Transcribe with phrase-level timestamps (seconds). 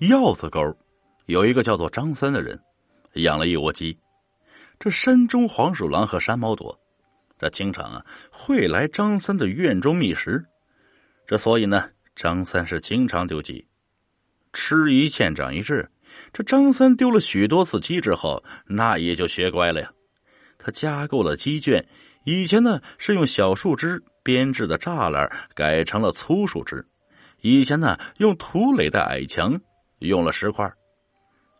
[0.00, 0.58] 药子沟
[1.26, 2.58] 有一个叫做张三的人，
[3.16, 3.94] 养了一窝鸡。
[4.78, 6.74] 这山中黄鼠狼和山猫多，
[7.38, 10.42] 这经常啊会来张三的院中觅食。
[11.26, 11.86] 这所以呢，
[12.16, 13.62] 张三是经常丢鸡。
[14.54, 15.86] 吃一堑长一智，
[16.32, 19.92] 这张三丢了许多次鸡之后，那也就学乖了呀。
[20.56, 21.86] 他加购了鸡圈，
[22.24, 26.82] 以前呢是用小树枝编制的栅栏，改成了粗树枝；
[27.42, 29.60] 以前呢用土垒的矮墙，
[30.00, 30.70] 用了十块。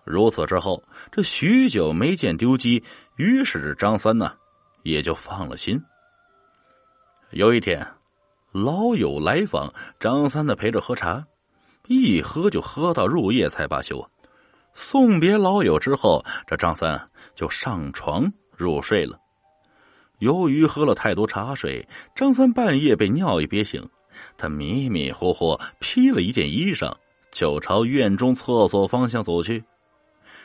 [0.05, 2.83] 如此之后，这许久没见丢鸡，
[3.17, 4.35] 于是这张三呢
[4.83, 5.81] 也就放了心。
[7.31, 7.87] 有一天，
[8.53, 11.25] 老友来访，张三呢陪着喝茶。
[11.87, 14.09] 一喝就喝到入夜才罢休，
[14.75, 19.19] 送别老友之后，这张三就上床入睡了。
[20.19, 23.85] 由于喝了太多茶水，张三半夜被尿意憋醒，
[24.37, 26.95] 他迷迷糊糊披了一件衣裳，
[27.31, 29.63] 就朝院中厕所方向走去。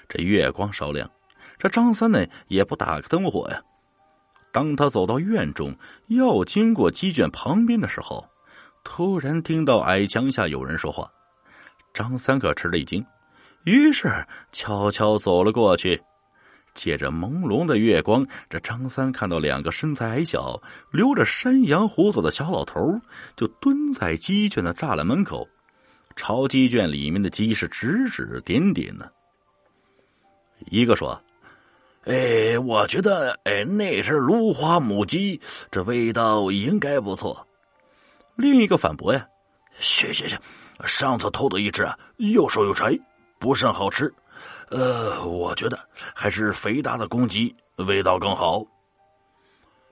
[0.08, 1.10] 这月光稍亮，
[1.58, 3.62] 这张三呢也不打开灯火呀。
[4.52, 5.76] 当他走到院中，
[6.08, 8.26] 要经过鸡圈旁边的时候，
[8.84, 11.12] 突然听到矮墙下有人说话。
[11.94, 13.06] 张三可吃了一惊，
[13.64, 16.02] 于是悄悄走了过去。
[16.74, 23.00] 借着朦胧的月光，这张三看到两个身材矮小、留着山羊胡子的小老头，
[23.38, 25.48] 就蹲在鸡圈的栅栏门口，
[26.16, 29.10] 朝鸡圈里面的鸡是指指点点呢。
[30.72, 31.22] 一个说
[32.06, 37.46] ：“哎，我觉得，哎，那是芦花母鸡，这味道应该不错。”
[38.36, 39.28] 另一个反驳呀
[39.80, 40.38] ：“行行行。”
[40.86, 42.98] 上次偷的一只啊又瘦又柴，
[43.40, 44.14] 不甚好吃。
[44.70, 45.80] 呃，我觉得
[46.14, 48.66] 还是肥大的公鸡味道更好。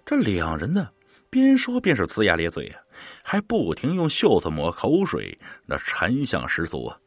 [0.05, 0.89] 这两人呢，
[1.29, 2.81] 边说边是呲牙咧嘴啊，
[3.21, 6.97] 还不停用袖子抹口水，那馋相十足啊。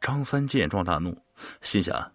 [0.00, 1.16] 张三见状大怒，
[1.62, 2.12] 心想：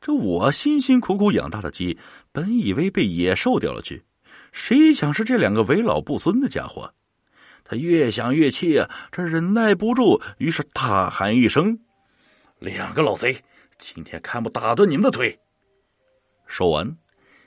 [0.00, 1.98] 这我辛辛苦苦养大的鸡，
[2.32, 4.02] 本以为被野兽叼了去，
[4.52, 6.92] 谁想是这两个为老不尊的家伙。
[7.62, 11.78] 他越想越气啊，这忍耐不住，于是大喊一声
[12.58, 13.36] ：“两个老贼，
[13.78, 15.38] 今天看不打断你们的腿！”
[16.48, 16.96] 说完，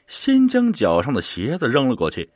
[0.08, 2.30] 先将脚上的鞋子扔了过去。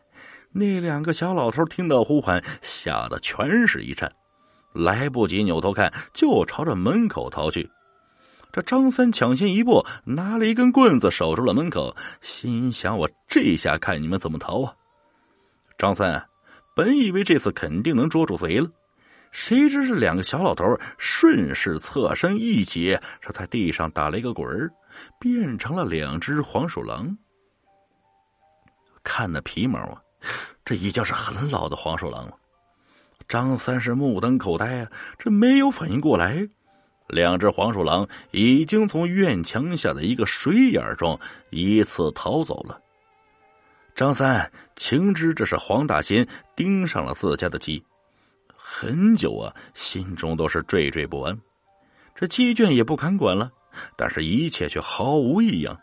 [0.57, 4.11] 那两个小老头听到呼喊，吓得全是一颤，
[4.73, 7.69] 来不及扭头看，就朝着门口逃去。
[8.51, 14.73] 这张三抢先一步，拿了一根棍子守住了门口，心想：“我这下看你们怎么逃啊！”
[15.77, 16.25] 张三。
[16.75, 18.69] 本以为这次肯定能捉住贼了，
[19.31, 20.63] 谁知这两个小老头
[20.97, 24.71] 顺势侧身一起，是在地上打了一个滚儿，
[25.19, 27.15] 变成了两只黄鼠狼。
[29.03, 30.01] 看那皮毛啊，
[30.67, 32.37] 这已经是很老的黄鼠狼了。
[33.29, 36.45] 张三是目瞪口呆啊，这没有反应过来，
[37.07, 41.17] 两只黄鼠狼已经从院墙下的一个水眼中
[41.51, 42.77] 依次逃走了。
[43.95, 47.81] 张三情知这是黄大仙盯上了自家的鸡，
[48.53, 51.39] 很久啊，心中都是惴惴不安。
[52.13, 53.49] 这鸡圈也不看管了，
[53.95, 55.79] 但是一切却毫无异样，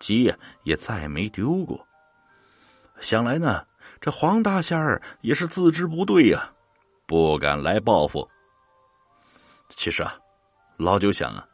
[0.00, 1.86] 鸡呀也再没丢过。
[3.00, 3.64] 想来呢，
[4.00, 6.52] 这黄大仙儿也是自知不对呀，
[7.06, 8.28] 不敢来报复。
[9.70, 10.16] 其实啊，
[10.76, 11.46] 老九想啊，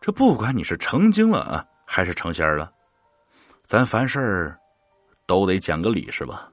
[0.00, 2.72] 这不管你是成精了啊，还是成仙了，
[3.64, 4.56] 咱凡事。
[5.26, 6.50] 都得讲个理，是吧？